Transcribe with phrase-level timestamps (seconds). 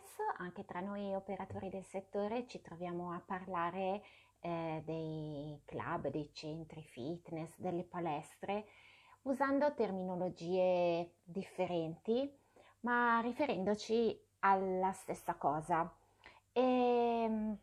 [0.00, 4.02] spesso anche tra noi operatori del settore ci troviamo a parlare
[4.40, 8.64] eh, dei club, dei centri fitness, delle palestre,
[9.22, 12.34] usando terminologie differenti,
[12.80, 15.94] ma riferendoci alla stessa cosa.
[16.52, 17.58] E ehm,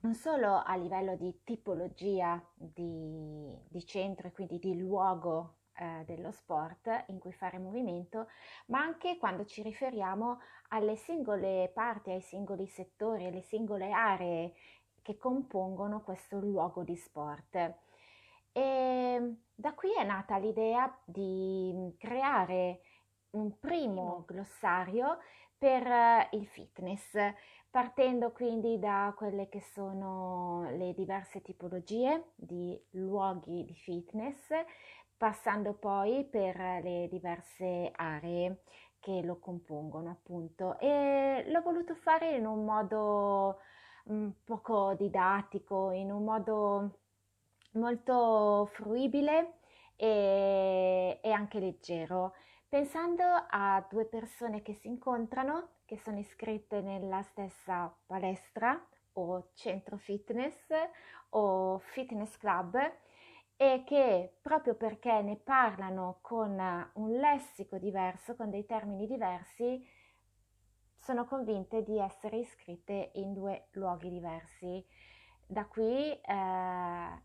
[0.00, 6.32] non solo a livello di tipologia di, di centro e quindi di luogo eh, dello
[6.32, 8.28] sport in cui fare movimento,
[8.66, 14.54] ma anche quando ci riferiamo alle singole parti, ai singoli settori, alle singole aree
[15.02, 17.74] che compongono questo luogo di sport.
[18.52, 22.80] E da qui è nata l'idea di creare
[23.30, 25.18] un primo glossario
[25.56, 27.14] per eh, il fitness,
[27.70, 34.48] partendo quindi da quelle che sono le diverse tipologie di luoghi di fitness,
[35.16, 38.62] passando poi per le diverse aree
[39.00, 40.78] che lo compongono appunto.
[40.78, 43.58] E l'ho voluto fare in un modo
[44.04, 46.98] un poco didattico, in un modo
[47.72, 49.58] molto fruibile
[49.96, 52.34] e, e anche leggero,
[52.68, 58.78] pensando a due persone che si incontrano, che sono iscritte nella stessa palestra
[59.14, 60.66] o centro fitness
[61.30, 62.78] o fitness club
[63.56, 69.84] e che proprio perché ne parlano con un lessico diverso, con dei termini diversi,
[70.94, 74.86] sono convinte di essere iscritte in due luoghi diversi.
[75.46, 77.22] Da qui eh,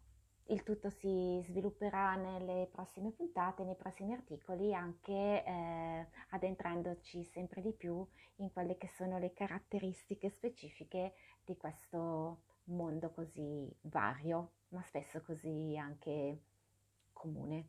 [0.48, 7.72] il tutto si svilupperà nelle prossime puntate, nei prossimi articoli, anche eh, addentrandoci sempre di
[7.72, 8.06] più
[8.38, 15.78] in quelle che sono le caratteristiche specifiche di questo mondo così vario, ma spesso così
[15.78, 16.42] anche
[17.14, 17.68] comune.